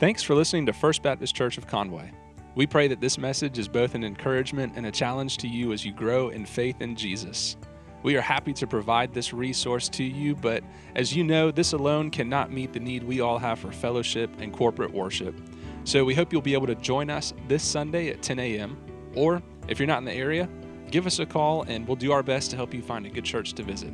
[0.00, 2.10] Thanks for listening to First Baptist Church of Conway.
[2.54, 5.84] We pray that this message is both an encouragement and a challenge to you as
[5.84, 7.58] you grow in faith in Jesus.
[8.02, 12.10] We are happy to provide this resource to you, but as you know, this alone
[12.10, 15.38] cannot meet the need we all have for fellowship and corporate worship.
[15.84, 18.78] So we hope you'll be able to join us this Sunday at 10 a.m.
[19.14, 20.48] Or if you're not in the area,
[20.90, 23.26] give us a call and we'll do our best to help you find a good
[23.26, 23.92] church to visit.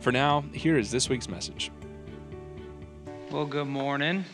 [0.00, 1.70] For now, here is this week's message.
[3.30, 4.24] Well, good morning.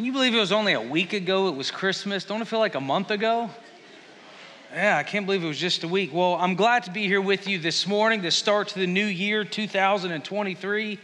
[0.00, 2.24] Can you believe it was only a week ago it was Christmas?
[2.24, 3.50] Don't it feel like a month ago?
[4.72, 6.14] Yeah, I can't believe it was just a week.
[6.14, 9.04] Well, I'm glad to be here with you this morning to start to the new
[9.04, 10.98] year 2023.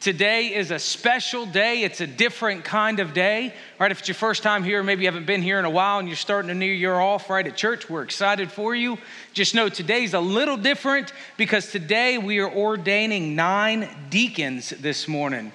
[0.00, 1.82] Today is a special day.
[1.82, 3.54] It's a different kind of day.
[3.78, 3.90] Right?
[3.90, 6.06] If it's your first time here, maybe you haven't been here in a while and
[6.06, 8.98] you're starting a new year off right at church, we're excited for you.
[9.32, 15.52] Just know today's a little different because today we are ordaining nine deacons this morning.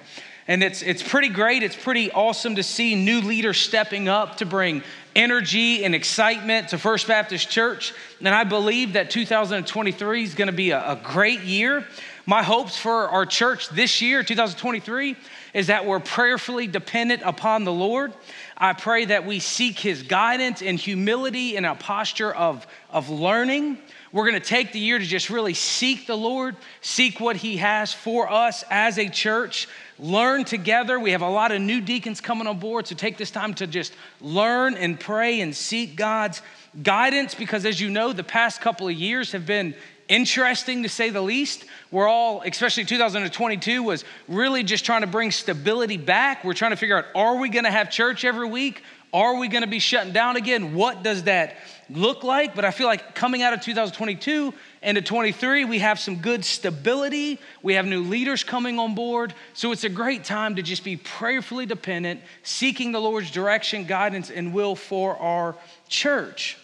[0.48, 1.62] And it's, it's pretty great.
[1.62, 4.82] It's pretty awesome to see new leaders stepping up to bring
[5.14, 7.92] energy and excitement to First Baptist Church.
[8.20, 11.86] And I believe that 2023 is going to be a, a great year.
[12.24, 15.16] My hopes for our church this year, 2023,
[15.52, 18.14] is that we're prayerfully dependent upon the Lord.
[18.56, 23.78] I pray that we seek his guidance and humility in a posture of, of learning.
[24.12, 27.58] We're going to take the year to just really seek the Lord, seek what he
[27.58, 29.68] has for us as a church
[29.98, 30.98] learn together.
[30.98, 33.66] We have a lot of new deacons coming on board, so take this time to
[33.66, 36.42] just learn and pray and seek God's
[36.82, 39.74] guidance because, as you know, the past couple of years have been
[40.08, 41.64] interesting to say the least.
[41.90, 46.44] We're all, especially 2022, was really just trying to bring stability back.
[46.44, 48.82] We're trying to figure out are we going to have church every week?
[49.12, 50.74] Are we going to be shutting down again?
[50.74, 51.56] What does that
[51.88, 52.54] look like?
[52.54, 57.40] But I feel like coming out of 2022 into 23, we have some good stability.
[57.62, 59.34] We have new leaders coming on board.
[59.54, 64.30] So it's a great time to just be prayerfully dependent, seeking the Lord's direction, guidance,
[64.30, 65.56] and will for our
[65.88, 66.58] church.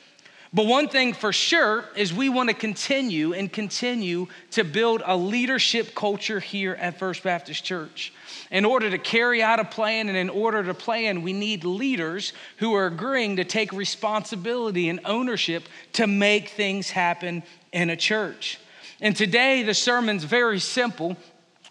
[0.55, 5.16] But one thing for sure is we want to continue and continue to build a
[5.16, 8.12] leadership culture here at First Baptist Church.
[8.54, 12.32] In order to carry out a plan and in order to plan, we need leaders
[12.59, 18.60] who are agreeing to take responsibility and ownership to make things happen in a church.
[19.00, 21.16] And today, the sermon's very simple.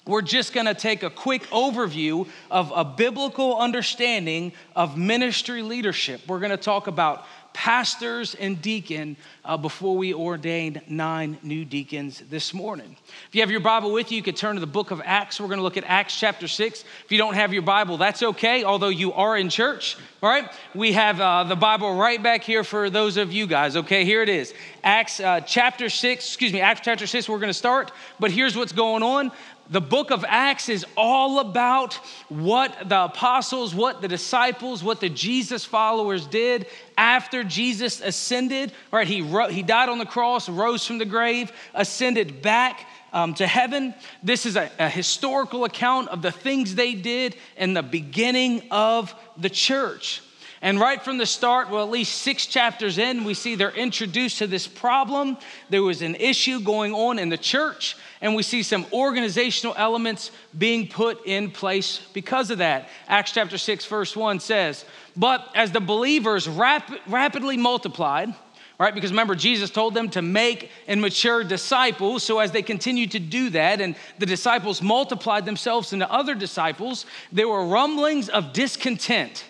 [0.06, 6.28] We're just going to take a quick overview of a biblical understanding of ministry leadership.
[6.28, 9.16] We're going to talk about pastors and deacon
[9.46, 12.96] uh, before we ordained nine new deacons this morning.
[13.30, 15.40] If you have your Bible with you, you could turn to the book of Acts.
[15.40, 16.84] We're going to look at Acts chapter 6.
[17.06, 20.50] If you don't have your Bible, that's okay, although you are in church, all right?
[20.74, 24.06] We have uh, the Bible right back here for those of you guys, okay?
[24.06, 24.54] Here it is
[24.84, 28.56] Acts uh, chapter 6, excuse me, Acts chapter 6, we're going to start, but here's
[28.56, 29.32] what's going on
[29.70, 31.94] the book of Acts is all about
[32.30, 38.74] what the apostles, what the disciples, what the Jesus followers did after Jesus ascended.
[38.92, 39.08] Right?
[39.08, 43.48] He, ro- he died on the cross, rose from the grave, ascended back um, to
[43.48, 43.94] heaven.
[44.22, 49.16] This is a, a historical account of the things they did in the beginning of
[49.38, 50.22] the church.
[50.64, 54.38] And right from the start, well, at least six chapters in, we see they're introduced
[54.38, 55.38] to this problem.
[55.70, 60.32] There was an issue going on in the church, and we see some organizational elements
[60.58, 62.88] being put in place because of that.
[63.10, 64.86] Acts chapter 6, verse 1 says,
[65.18, 68.34] But as the believers rap- rapidly multiplied,
[68.80, 68.96] right?
[68.96, 72.24] Because remember, Jesus told them to make and mature disciples.
[72.24, 77.06] So as they continued to do that, and the disciples multiplied themselves into other disciples,
[77.34, 79.44] there were rumblings of discontent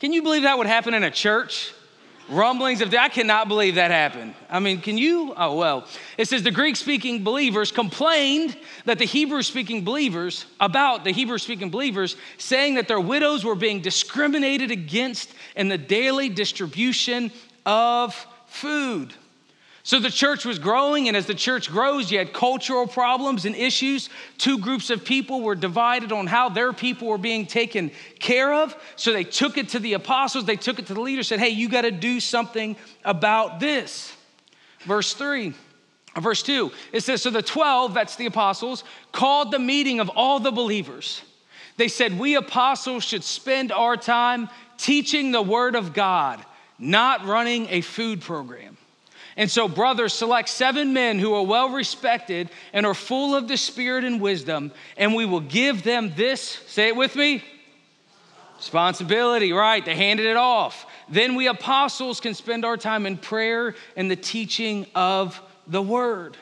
[0.00, 1.72] can you believe that would happen in a church?
[2.28, 4.34] Rumblings of, I cannot believe that happened.
[4.50, 5.32] I mean, can you?
[5.34, 5.86] Oh, well.
[6.18, 8.54] It says the Greek speaking believers complained
[8.84, 13.54] that the Hebrew speaking believers, about the Hebrew speaking believers, saying that their widows were
[13.54, 17.32] being discriminated against in the daily distribution
[17.64, 18.14] of
[18.46, 19.14] food.
[19.88, 23.56] So the church was growing, and as the church grows, you had cultural problems and
[23.56, 24.10] issues.
[24.36, 28.76] Two groups of people were divided on how their people were being taken care of.
[28.96, 31.48] So they took it to the apostles, they took it to the leaders, said, Hey,
[31.48, 34.14] you got to do something about this.
[34.80, 35.54] Verse 3.
[36.20, 40.38] Verse 2, it says, So the 12, that's the apostles, called the meeting of all
[40.38, 41.22] the believers.
[41.78, 46.44] They said, We apostles should spend our time teaching the word of God,
[46.78, 48.76] not running a food program.
[49.38, 53.56] And so, brothers, select seven men who are well respected and are full of the
[53.56, 57.42] Spirit and wisdom, and we will give them this say it with me
[58.56, 59.84] responsibility, right?
[59.84, 60.84] They handed it off.
[61.08, 66.36] Then we apostles can spend our time in prayer and the teaching of the word.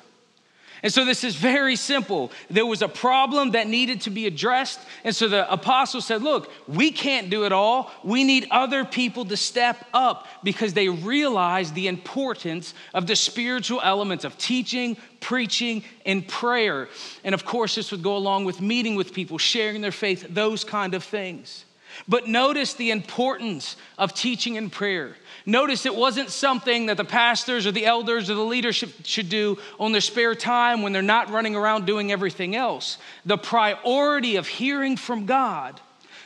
[0.86, 2.30] And so this is very simple.
[2.48, 4.78] There was a problem that needed to be addressed.
[5.02, 7.90] And so the apostle said, Look, we can't do it all.
[8.04, 13.80] We need other people to step up because they realize the importance of the spiritual
[13.82, 16.88] elements of teaching, preaching, and prayer.
[17.24, 20.62] And of course, this would go along with meeting with people, sharing their faith, those
[20.62, 21.64] kind of things.
[22.08, 25.16] But notice the importance of teaching and prayer.
[25.44, 29.58] Notice it wasn't something that the pastors or the elders or the leadership should do
[29.78, 32.98] on their spare time when they're not running around doing everything else.
[33.24, 35.80] The priority of hearing from God,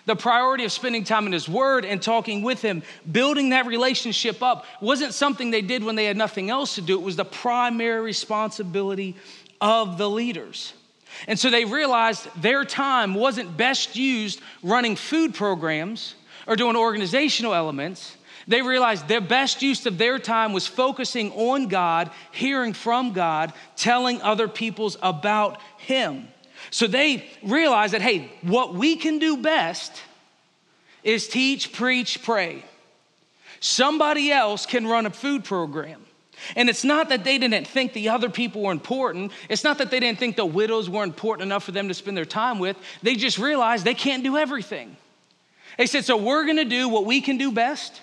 [0.06, 4.42] the priority of spending time in His Word and talking with Him, building that relationship
[4.42, 6.98] up, wasn't something they did when they had nothing else to do.
[6.98, 9.16] It was the primary responsibility
[9.60, 10.72] of the leaders.
[11.26, 16.14] And so they realized their time wasn't best used running food programs
[16.46, 18.16] or doing organizational elements.
[18.48, 23.52] They realized their best use of their time was focusing on God, hearing from God,
[23.76, 26.28] telling other people's about Him.
[26.70, 29.92] So they realized that, hey, what we can do best
[31.02, 32.64] is teach, preach, pray.
[33.60, 36.04] Somebody else can run a food program.
[36.56, 39.32] And it's not that they didn't think the other people were important.
[39.48, 42.16] It's not that they didn't think the widows were important enough for them to spend
[42.16, 42.76] their time with.
[43.02, 44.96] They just realized they can't do everything.
[45.78, 48.00] They said, so we're gonna do what we can do best,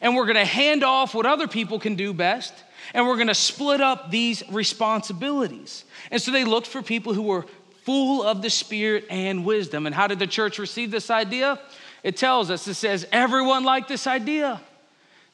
[0.00, 2.54] and we're gonna hand off what other people can do best,
[2.94, 5.84] and we're gonna split up these responsibilities.
[6.10, 7.46] And so they looked for people who were
[7.84, 9.86] full of the Spirit and wisdom.
[9.86, 11.60] And how did the church receive this idea?
[12.02, 14.60] It tells us, it says, everyone liked this idea.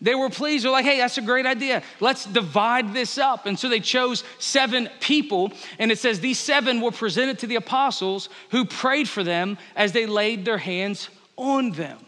[0.00, 0.64] They were pleased.
[0.64, 1.82] They're like, hey, that's a great idea.
[2.00, 3.46] Let's divide this up.
[3.46, 5.52] And so they chose seven people.
[5.78, 9.92] And it says these seven were presented to the apostles who prayed for them as
[9.92, 11.98] they laid their hands on them.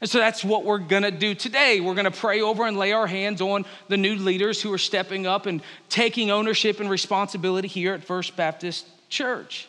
[0.00, 1.80] And so that's what we're gonna do today.
[1.80, 5.26] We're gonna pray over and lay our hands on the new leaders who are stepping
[5.26, 9.68] up and taking ownership and responsibility here at First Baptist Church.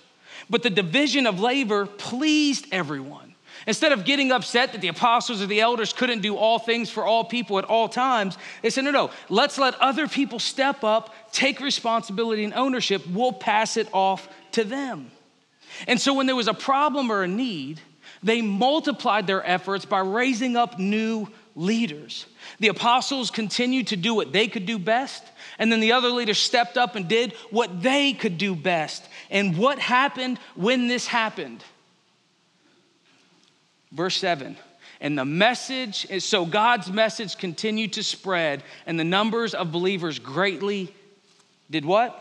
[0.50, 3.31] But the division of labor pleased everyone.
[3.68, 7.06] Instead of getting upset that the apostles or the elders couldn't do all things for
[7.06, 11.14] all people at all times, they said, no, no, let's let other people step up,
[11.32, 13.06] take responsibility and ownership.
[13.08, 15.12] We'll pass it off to them.
[15.88, 17.80] And so when there was a problem or a need,
[18.24, 22.26] they multiplied their efforts by raising up new leaders.
[22.60, 25.24] The apostles continued to do what they could do best,
[25.60, 29.08] and then the other leaders stepped up and did what they could do best.
[29.30, 31.64] And what happened when this happened?
[33.92, 34.58] Verse 7.
[35.00, 40.94] And the message, so God's message continued to spread, and the numbers of believers greatly
[41.72, 42.18] did what?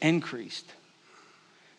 [0.00, 0.66] Increased.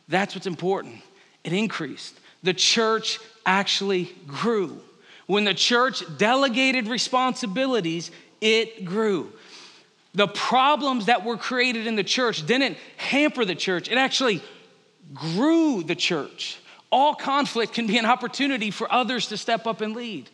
[0.09, 0.95] That's what's important.
[1.44, 2.19] It increased.
[2.44, 4.81] The church actually grew.
[5.25, 9.31] When the church delegated responsibilities, it grew.
[10.13, 14.41] The problems that were created in the church didn't hamper the church, it actually
[15.13, 16.59] grew the church.
[16.92, 20.30] All conflict can be an opportunity for others to step up and lead.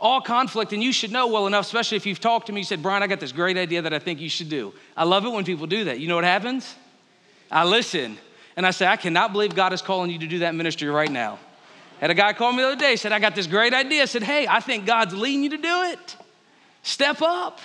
[0.00, 2.64] All conflict, and you should know well enough, especially if you've talked to me, you
[2.64, 4.72] said, Brian, I got this great idea that I think you should do.
[4.96, 5.98] I love it when people do that.
[5.98, 6.74] You know what happens?
[7.50, 8.16] I listen
[8.56, 11.10] and I say, I cannot believe God is calling you to do that ministry right
[11.10, 11.38] now.
[12.00, 14.02] Had a guy call me the other day, said, I got this great idea.
[14.02, 16.16] I said, Hey, I think God's leading you to do it.
[16.82, 17.60] Step up.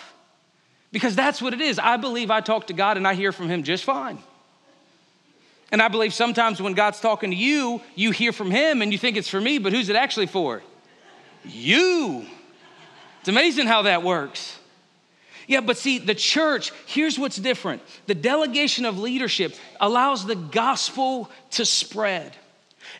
[0.91, 1.79] Because that's what it is.
[1.79, 4.19] I believe I talk to God and I hear from Him just fine.
[5.73, 8.99] And I believe sometimes when God's talking to you, you hear from Him and you
[8.99, 10.61] think it's for me, but who's it actually for?
[11.43, 12.27] You.
[13.19, 14.59] It's amazing how that works.
[15.47, 21.31] Yeah, but see, the church, here's what's different the delegation of leadership allows the gospel
[21.51, 22.35] to spread.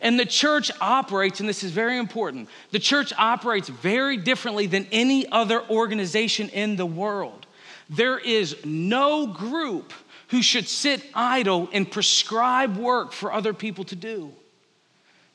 [0.02, 4.88] And the church operates, and this is very important, the church operates very differently than
[4.92, 7.46] any other organization in the world.
[7.88, 9.94] There is no group
[10.34, 14.32] who should sit idle and prescribe work for other people to do.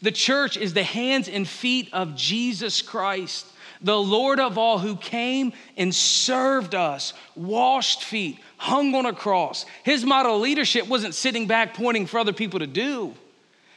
[0.03, 3.47] The church is the hands and feet of Jesus Christ,
[3.81, 9.67] the Lord of all, who came and served us, washed feet, hung on a cross.
[9.85, 13.15] His model of leadership wasn't sitting back pointing for other people to do.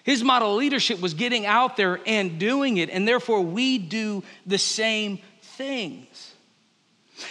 [0.04, 4.24] His model of leadership was getting out there and doing it, and therefore we do
[4.48, 6.31] the same things.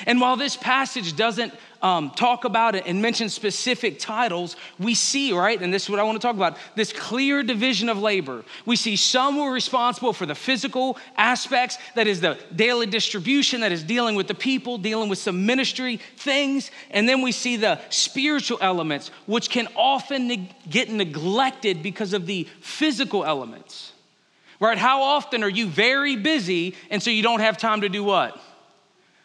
[0.07, 5.33] And while this passage doesn't um, talk about it and mention specific titles, we see,
[5.33, 8.45] right, and this is what I want to talk about this clear division of labor.
[8.67, 13.73] We see some were responsible for the physical aspects, that is the daily distribution, that
[13.73, 16.71] is dealing with the people, dealing with some ministry things.
[16.91, 22.27] And then we see the spiritual elements, which can often ne- get neglected because of
[22.27, 23.93] the physical elements.
[24.61, 24.77] Right?
[24.77, 28.39] How often are you very busy and so you don't have time to do what?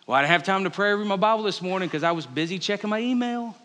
[0.07, 2.11] Well, I didn't have time to pray or read my Bible this morning because I
[2.11, 3.55] was busy checking my email.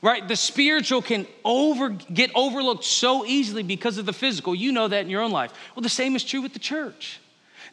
[0.00, 0.26] right?
[0.26, 4.54] The spiritual can over, get overlooked so easily because of the physical.
[4.54, 5.52] You know that in your own life.
[5.74, 7.20] Well, the same is true with the church.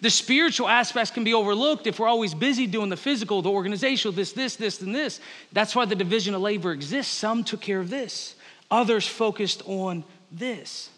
[0.01, 4.11] The spiritual aspects can be overlooked if we're always busy doing the physical, the organizational,
[4.13, 5.21] this, this, this, and this.
[5.53, 7.13] That's why the division of labor exists.
[7.13, 8.35] Some took care of this,
[8.69, 10.89] others focused on this.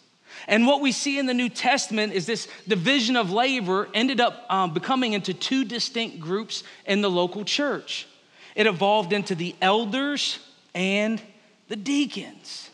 [0.48, 4.46] And what we see in the New Testament is this division of labor ended up
[4.50, 8.08] um, becoming into two distinct groups in the local church.
[8.56, 10.40] It evolved into the elders
[10.74, 11.22] and
[11.68, 12.70] the deacons.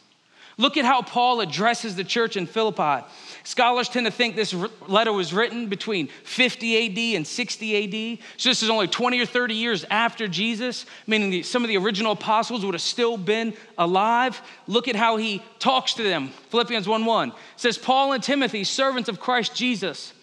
[0.57, 3.05] Look at how Paul addresses the church in Philippi.
[3.43, 4.53] Scholars tend to think this
[4.87, 8.19] letter was written between 50 AD and 60 AD.
[8.37, 12.11] So this is only 20 or 30 years after Jesus, meaning some of the original
[12.11, 14.41] apostles would have still been alive.
[14.67, 16.29] Look at how he talks to them.
[16.49, 20.13] Philippians 1 1 says, Paul and Timothy, servants of Christ Jesus,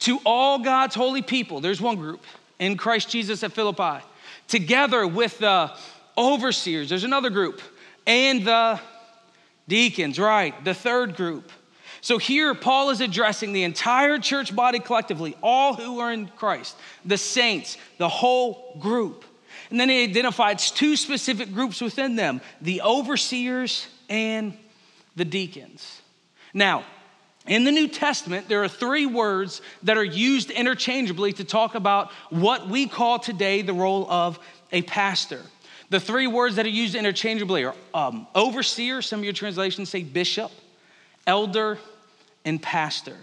[0.00, 2.24] to all God's holy people, there's one group
[2.58, 4.04] in Christ Jesus at Philippi,
[4.48, 5.70] together with the
[6.18, 7.60] overseers, there's another group,
[8.06, 8.80] and the
[9.68, 11.52] deacons, right, the third group.
[12.02, 16.76] So here, Paul is addressing the entire church body collectively, all who are in Christ,
[17.04, 19.24] the saints, the whole group.
[19.70, 24.56] And then he identifies two specific groups within them the overseers and
[25.16, 26.00] the deacons.
[26.54, 26.84] Now,
[27.46, 32.10] in the New Testament, there are three words that are used interchangeably to talk about
[32.30, 34.38] what we call today the role of
[34.72, 35.40] a pastor.
[35.88, 40.02] The three words that are used interchangeably are um, overseer, some of your translations say
[40.02, 40.52] bishop,
[41.26, 41.78] elder,
[42.44, 43.16] and pastor.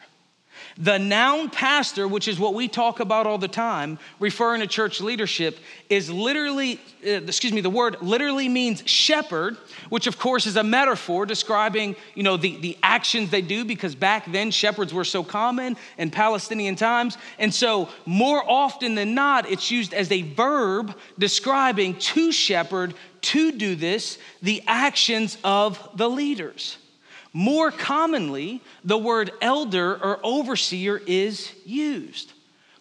[0.77, 5.01] The noun pastor, which is what we talk about all the time, referring to church
[5.01, 5.57] leadership,
[5.89, 9.57] is literally, uh, excuse me, the word literally means shepherd,
[9.89, 13.95] which of course is a metaphor describing, you know, the, the actions they do because
[13.95, 17.17] back then shepherds were so common in Palestinian times.
[17.39, 23.51] And so more often than not, it's used as a verb describing to shepherd, to
[23.51, 26.77] do this, the actions of the leaders.
[27.33, 32.33] More commonly, the word elder or overseer is used,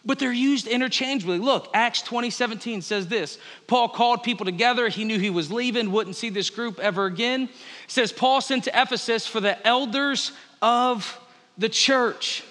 [0.04, 1.38] but they're used interchangeably.
[1.38, 4.88] Look, Acts 20 17 says this Paul called people together.
[4.88, 7.44] He knew he was leaving, wouldn't see this group ever again.
[7.44, 7.50] It
[7.86, 11.20] says, Paul sent to Ephesus for the elders of
[11.58, 12.44] the church.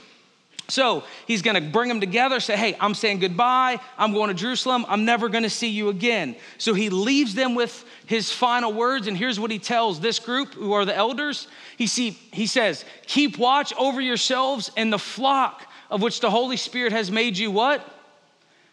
[0.68, 3.80] So he's going to bring them together, say, Hey, I'm saying goodbye.
[3.98, 4.86] I'm going to Jerusalem.
[4.88, 6.36] I'm never going to see you again.
[6.58, 9.08] So he leaves them with his final words.
[9.08, 11.48] And here's what he tells this group, who are the elders.
[11.78, 16.58] He, see, he says, Keep watch over yourselves and the flock of which the Holy
[16.58, 17.88] Spirit has made you what?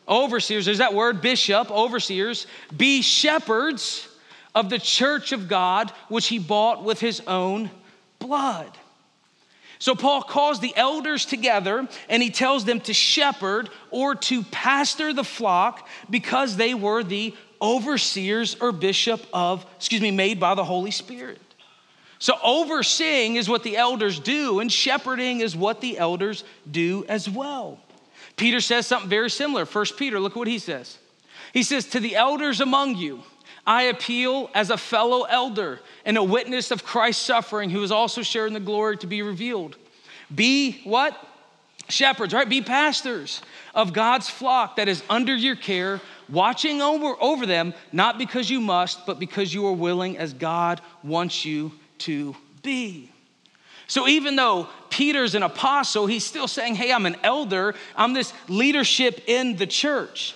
[0.08, 0.64] Overseers.
[0.64, 2.46] There's that word, bishop, overseers.
[2.74, 4.08] Be shepherds
[4.54, 7.70] of the church of God, which he bought with his own
[8.18, 8.70] blood.
[9.82, 15.12] So Paul calls the elders together and he tells them to shepherd or to pastor
[15.12, 20.62] the flock because they were the overseers or bishop of, excuse me, made by the
[20.62, 21.40] Holy Spirit.
[22.20, 27.28] So overseeing is what the elders do, and shepherding is what the elders do as
[27.28, 27.80] well.
[28.36, 29.66] Peter says something very similar.
[29.66, 30.96] First Peter, look what he says.
[31.52, 33.24] He says, To the elders among you,
[33.66, 38.22] I appeal as a fellow elder and a witness of Christ's suffering, who is also
[38.22, 39.76] sharing the glory to be revealed.
[40.34, 41.16] Be what?
[41.88, 42.48] Shepherds, right?
[42.48, 43.42] Be pastors
[43.74, 48.60] of God's flock that is under your care, watching over, over them, not because you
[48.60, 53.10] must, but because you are willing as God wants you to be.
[53.86, 58.32] So even though Peter's an apostle, he's still saying, Hey, I'm an elder, I'm this
[58.48, 60.34] leadership in the church.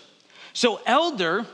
[0.52, 1.46] So, elder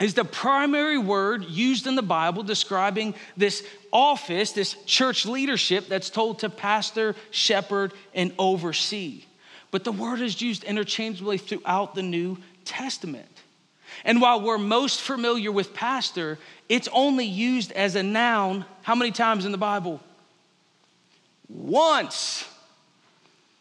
[0.00, 6.10] is the primary word used in the Bible describing this office, this church leadership that's
[6.10, 9.24] told to pastor, shepherd, and oversee.
[9.70, 13.28] But the word is used interchangeably throughout the New Testament.
[14.04, 16.38] And while we're most familiar with pastor,
[16.68, 20.00] it's only used as a noun how many times in the Bible?
[21.48, 22.46] Once.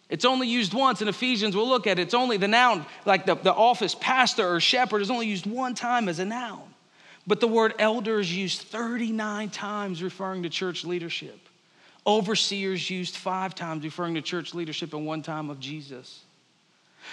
[0.09, 1.55] It's only used once in Ephesians.
[1.55, 2.03] We'll look at it.
[2.03, 5.73] It's only the noun, like the, the office pastor or shepherd, is only used one
[5.73, 6.61] time as a noun.
[7.25, 11.39] But the word elder is used 39 times referring to church leadership.
[12.05, 16.21] Overseers used five times referring to church leadership and one time of Jesus.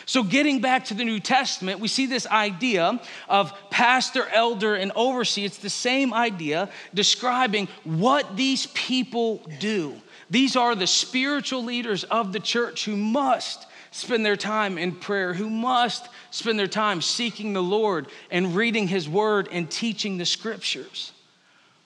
[0.07, 4.91] So, getting back to the New Testament, we see this idea of pastor, elder, and
[4.95, 5.47] overseer.
[5.47, 9.95] It's the same idea describing what these people do.
[10.33, 15.35] These are the spiritual leaders of the church who must spend their time in prayer,
[15.35, 20.25] who must spend their time seeking the Lord and reading His Word and teaching the
[20.25, 21.13] Scriptures.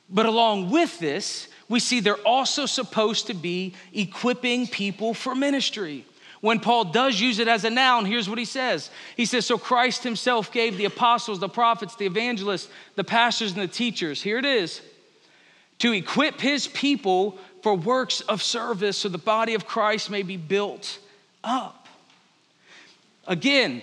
[0.09, 6.07] But along with this, we see they're also supposed to be equipping people for ministry.
[6.41, 9.59] When Paul does use it as a noun, here's what he says He says, So
[9.59, 14.23] Christ himself gave the apostles, the prophets, the evangelists, the pastors, and the teachers.
[14.23, 14.83] Here it is
[15.79, 20.37] to equip his people for works of service so the body of Christ may be
[20.37, 21.01] built
[21.43, 21.89] up.
[23.27, 23.83] Again,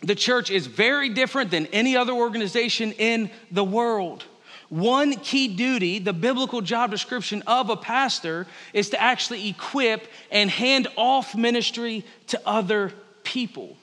[0.00, 4.24] the church is very different than any other organization in the world.
[4.70, 10.48] One key duty, the biblical job description of a pastor, is to actually equip and
[10.48, 12.94] hand off ministry to other
[13.24, 13.76] people.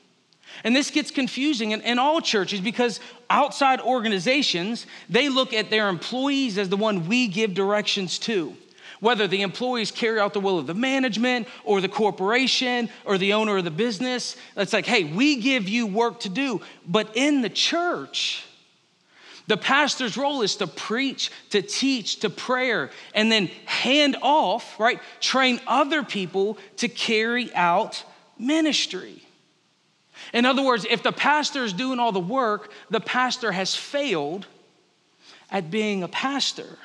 [0.64, 3.00] And this gets confusing in, in, all churches because
[3.30, 8.58] outside organizations, they look at their employees as the one we give directions to.
[9.00, 13.34] Whether the employees carry out the will of the management or the corporation or the
[13.34, 16.62] owner of the business, it's like, hey, we give you work to do.
[16.88, 18.46] But in the church,
[19.48, 25.00] the pastor's role is to preach, to teach, to prayer, and then hand off, right?
[25.20, 28.04] Train other people to carry out
[28.40, 29.22] ministry.
[30.34, 34.48] In other words, if the pastor is doing all the work, the pastor has failed
[35.52, 36.78] at being a pastor.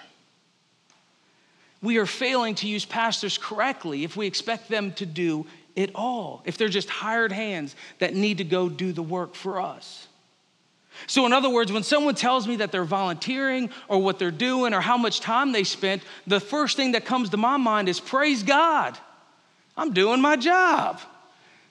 [1.83, 5.47] We are failing to use pastors correctly if we expect them to do
[5.77, 9.61] it all, if they're just hired hands that need to go do the work for
[9.61, 10.09] us.
[11.07, 14.75] So, in other words, when someone tells me that they're volunteering or what they're doing
[14.75, 18.01] or how much time they spent, the first thing that comes to my mind is
[18.01, 18.99] praise God.
[19.77, 21.01] I'm doing my job.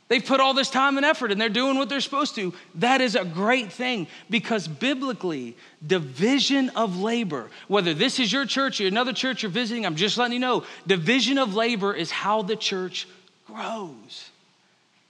[0.10, 2.52] They've put all this time and effort and they're doing what they're supposed to.
[2.76, 8.82] That is a great thing because biblically, division of labor, whether this is your church
[8.82, 12.42] or another church you're visiting, I'm just letting you know, division of labor is how
[12.42, 13.08] the church
[13.46, 14.32] grows.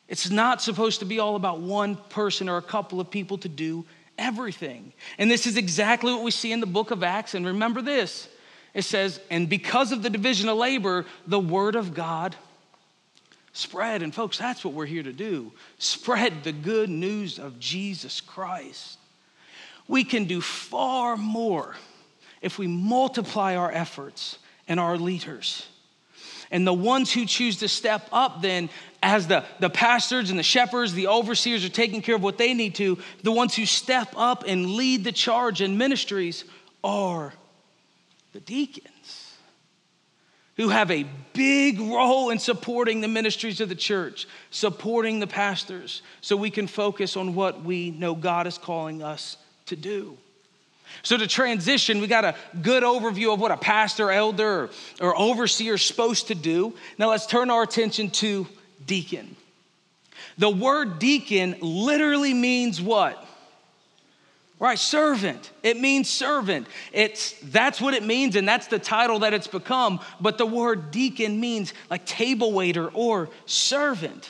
[0.10, 3.50] It's not supposed to be all about one person or a couple of people to
[3.50, 3.86] do
[4.18, 4.92] everything.
[5.18, 7.36] And this is exactly what we see in the book of Acts.
[7.36, 8.28] And remember this
[8.74, 12.36] it says, and because of the division of labor, the word of God
[13.54, 18.22] Spread, and folks, that's what we're here to do spread the good news of Jesus
[18.22, 18.98] Christ.
[19.88, 21.76] We can do far more
[22.42, 24.38] if we multiply our efforts
[24.68, 25.68] and our leaders.
[26.52, 28.70] And the ones who choose to step up, then,
[29.04, 32.54] as the, the pastors and the shepherds, the overseers are taking care of what they
[32.54, 36.44] need to, the ones who step up and lead the charge in ministries
[36.84, 37.34] are
[38.34, 39.29] the deacons
[40.60, 46.02] who have a big role in supporting the ministries of the church, supporting the pastors,
[46.20, 50.18] so we can focus on what we know God is calling us to do.
[51.02, 54.70] So, to transition, we got a good overview of what a pastor, elder,
[55.00, 56.74] or, overseer is supposed to do.
[56.98, 58.46] Now, let's turn our attention to
[58.86, 59.38] deacon.
[60.38, 63.26] The word deacon literally means what?
[64.60, 65.52] Right, servant.
[65.64, 66.68] It means servant.
[66.92, 70.02] It's that's what it means, and that's the title that it's become.
[70.20, 74.30] But the word deacon means like table waiter or servant.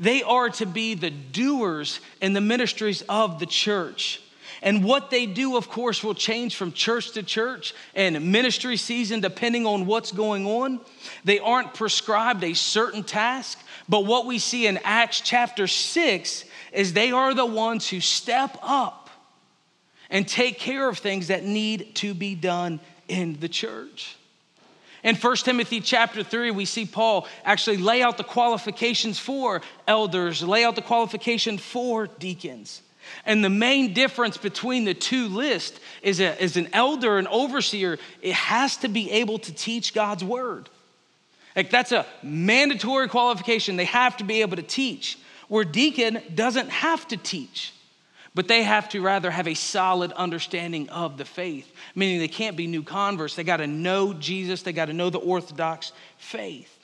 [0.00, 4.20] They are to be the doers in the ministries of the church.
[4.62, 9.20] And what they do, of course, will change from church to church and ministry season
[9.20, 10.80] depending on what's going on.
[11.22, 16.92] They aren't prescribed a certain task, but what we see in Acts chapter 6 is
[16.92, 19.07] they are the ones who step up
[20.10, 24.16] and take care of things that need to be done in the church.
[25.04, 30.42] In 1 Timothy chapter 3, we see Paul actually lay out the qualifications for elders,
[30.42, 32.82] lay out the qualification for deacons.
[33.24, 37.98] And the main difference between the two lists is, a, is an elder, an overseer,
[38.20, 40.68] it has to be able to teach God's word.
[41.56, 43.76] Like that's a mandatory qualification.
[43.76, 45.18] They have to be able to teach.
[45.48, 47.72] Where deacon doesn't have to teach
[48.34, 52.56] but they have to rather have a solid understanding of the faith, meaning they can't
[52.56, 53.34] be new converts.
[53.34, 56.74] They got to know Jesus, they got to know the Orthodox faith.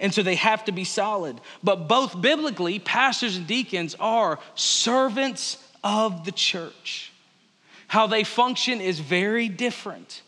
[0.00, 1.40] And so they have to be solid.
[1.62, 7.12] But both biblically, pastors and deacons are servants of the church.
[7.88, 10.22] How they function is very different.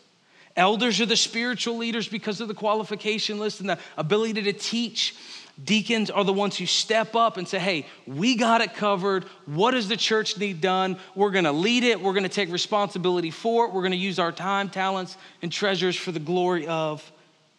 [0.55, 5.15] Elders are the spiritual leaders because of the qualification list and the ability to teach.
[5.63, 9.23] Deacons are the ones who step up and say, hey, we got it covered.
[9.45, 10.97] What does the church need done?
[11.15, 12.01] We're going to lead it.
[12.01, 13.73] We're going to take responsibility for it.
[13.73, 17.09] We're going to use our time, talents, and treasures for the glory of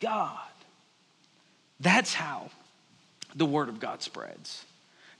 [0.00, 0.36] God.
[1.80, 2.50] That's how
[3.34, 4.64] the word of God spreads.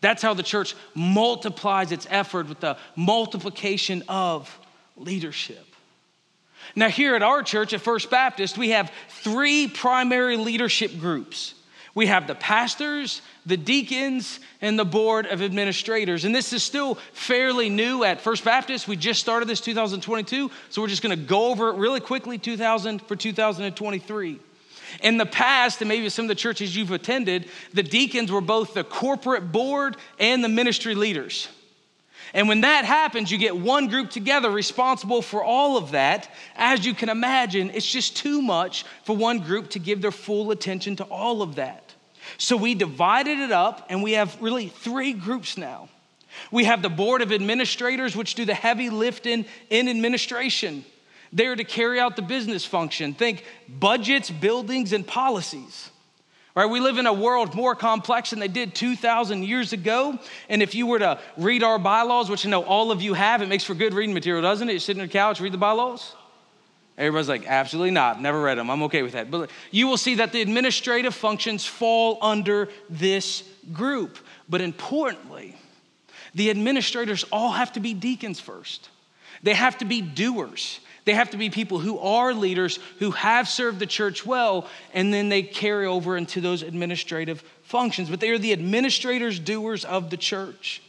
[0.03, 4.59] That's how the church multiplies its effort with the multiplication of
[4.97, 5.65] leadership.
[6.75, 11.55] Now, here at our church at First Baptist, we have three primary leadership groups
[11.97, 16.27] we have the pastors, the deacons, and the board of administrators.
[16.27, 18.87] And this is still fairly new at First Baptist.
[18.87, 22.37] We just started this 2022, so we're just going to go over it really quickly
[22.37, 24.39] 2000 for 2023.
[25.03, 28.75] In the past, and maybe some of the churches you've attended, the deacons were both
[28.75, 31.49] the corporate board and the ministry leaders.
[32.35, 36.29] And when that happens, you get one group together responsible for all of that.
[36.57, 40.51] As you can imagine, it's just too much for one group to give their full
[40.51, 41.86] attention to all of that.
[42.39, 45.89] So we divided it up, and we have really three groups now.
[46.51, 50.85] We have the board of administrators, which do the heavy lifting in administration.
[51.33, 53.15] They're to carry out the business function.
[53.15, 55.91] Think budgets, buildings, and policies.
[56.55, 56.71] Right?
[56.71, 60.19] We live in a world more complex than they did 2,000 years ago.
[60.49, 63.43] And if you were to read our bylaws, which I know all of you have,
[63.43, 64.73] it makes for good reading material, doesn't it?
[64.73, 66.15] You sit on your couch, read the bylaws.
[66.99, 68.23] Everybody's like, absolutely not.
[68.23, 68.71] Never read them.
[68.71, 69.31] I'm okay with that.
[69.31, 74.19] But you will see that the administrative functions fall under this group.
[74.49, 75.57] But importantly,
[76.35, 78.89] the administrators all have to be deacons first.
[79.43, 80.81] They have to be doers.
[81.05, 85.13] They have to be people who are leaders, who have served the church well, and
[85.13, 88.11] then they carry over into those administrative functions.
[88.11, 90.83] But they are the administrators, doers of the church.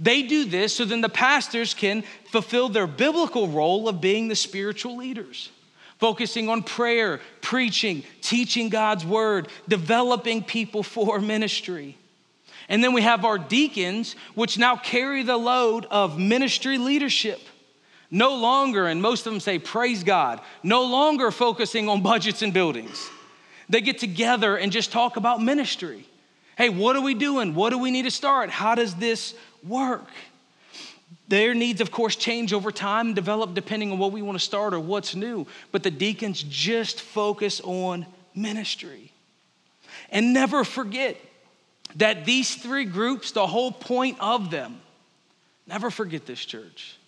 [0.00, 4.36] They do this so then the pastors can fulfill their biblical role of being the
[4.36, 5.50] spiritual leaders,
[5.98, 11.96] focusing on prayer, preaching, teaching God's word, developing people for ministry.
[12.68, 17.40] And then we have our deacons, which now carry the load of ministry leadership.
[18.10, 22.52] No longer, and most of them say, praise God, no longer focusing on budgets and
[22.52, 23.10] buildings.
[23.68, 26.06] They get together and just talk about ministry.
[26.56, 27.54] Hey, what are we doing?
[27.54, 28.50] What do we need to start?
[28.50, 29.34] How does this
[29.66, 30.08] work?
[31.28, 34.44] Their needs, of course, change over time and develop depending on what we want to
[34.44, 35.46] start or what's new.
[35.72, 39.10] But the deacons just focus on ministry.
[40.10, 41.16] And never forget
[41.96, 44.80] that these three groups, the whole point of them,
[45.66, 46.98] never forget this, church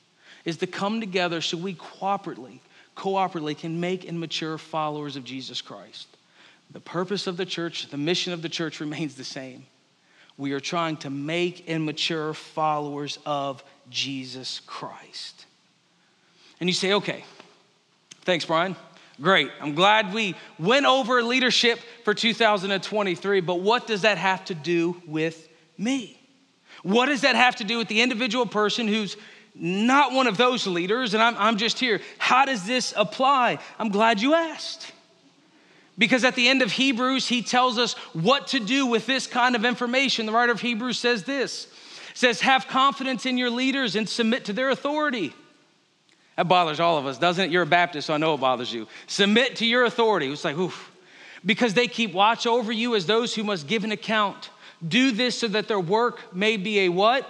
[0.44, 2.60] is to come together so we cooperatively,
[2.96, 6.15] cooperatively can make and mature followers of Jesus Christ.
[6.70, 9.66] The purpose of the church, the mission of the church remains the same.
[10.38, 15.46] We are trying to make and mature followers of Jesus Christ.
[16.60, 17.24] And you say, okay,
[18.22, 18.76] thanks, Brian.
[19.20, 19.50] Great.
[19.60, 25.00] I'm glad we went over leadership for 2023, but what does that have to do
[25.06, 25.48] with
[25.78, 26.20] me?
[26.82, 29.16] What does that have to do with the individual person who's
[29.58, 32.02] not one of those leaders, and I'm, I'm just here.
[32.18, 33.58] How does this apply?
[33.78, 34.92] I'm glad you asked.
[35.98, 39.56] Because at the end of Hebrews, he tells us what to do with this kind
[39.56, 40.26] of information.
[40.26, 41.68] The writer of Hebrews says this
[42.16, 45.34] says, Have confidence in your leaders and submit to their authority.
[46.36, 47.50] That bothers all of us, doesn't it?
[47.50, 48.86] You're a Baptist, so I know it bothers you.
[49.06, 50.30] Submit to your authority.
[50.30, 50.92] It's like, oof.
[51.44, 54.50] Because they keep watch over you as those who must give an account.
[54.86, 57.26] Do this so that their work may be a what?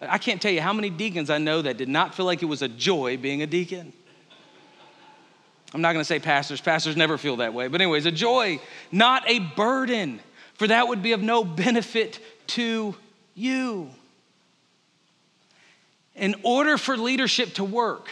[0.00, 2.46] I can't tell you how many deacons I know that did not feel like it
[2.46, 3.92] was a joy being a deacon.
[5.74, 7.68] I'm not going to say pastors, pastors never feel that way.
[7.68, 10.20] But, anyways, a joy, not a burden,
[10.54, 12.94] for that would be of no benefit to
[13.34, 13.90] you.
[16.14, 18.08] In order for leadership to work,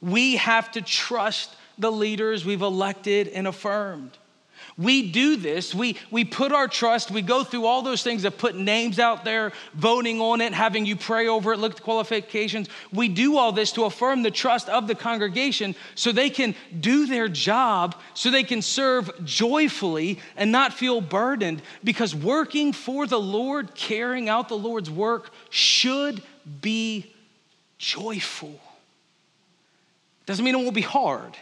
[0.00, 4.16] we have to trust the leaders we've elected and affirmed.
[4.78, 5.74] We do this.
[5.74, 9.24] We, we put our trust, we go through all those things of putting names out
[9.24, 12.68] there, voting on it, having you pray over it, look at the qualifications.
[12.92, 17.06] We do all this to affirm the trust of the congregation so they can do
[17.06, 21.60] their job, so they can serve joyfully and not feel burdened.
[21.82, 26.22] Because working for the Lord, carrying out the Lord's work, should
[26.60, 27.12] be
[27.78, 28.60] joyful.
[30.24, 31.36] Doesn't mean it won't be hard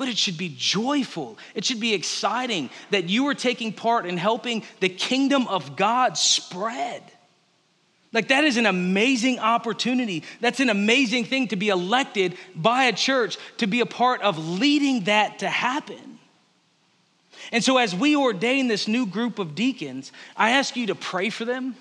[0.00, 1.36] but it should be joyful.
[1.54, 6.16] It should be exciting that you are taking part in helping the kingdom of God
[6.16, 7.02] spread.
[8.10, 10.24] Like, that is an amazing opportunity.
[10.40, 14.38] That's an amazing thing to be elected by a church, to be a part of
[14.58, 16.18] leading that to happen.
[17.52, 21.28] And so, as we ordain this new group of deacons, I ask you to pray
[21.28, 21.76] for them.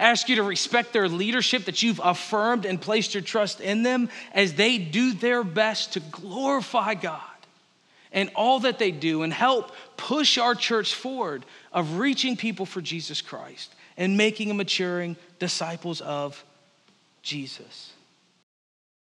[0.00, 3.84] I ask you to respect their leadership, that you've affirmed and placed your trust in
[3.84, 7.20] them as they do their best to glorify God
[8.14, 12.80] and all that they do and help push our church forward of reaching people for
[12.80, 16.42] Jesus Christ and making and maturing disciples of
[17.22, 17.93] Jesus.